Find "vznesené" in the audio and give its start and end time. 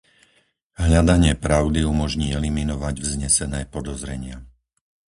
3.05-3.61